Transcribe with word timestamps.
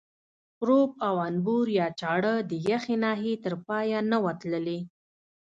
پروب 0.59 0.89
او 1.07 1.15
انبور 1.29 1.65
یا 1.79 1.87
چاړه 1.99 2.35
د 2.49 2.51
یخې 2.69 2.95
ناحیې 3.05 3.35
تر 3.43 3.53
پایه 3.67 3.99
نه 4.11 4.17
وه 4.23 4.33
تللې. 4.41 4.79